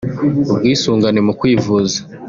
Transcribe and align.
ubwisungane 0.49 1.19
mu 1.27 1.33
kwivuza 1.39 1.99